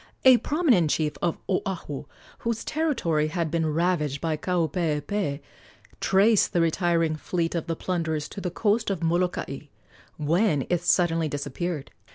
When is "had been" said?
3.27-3.71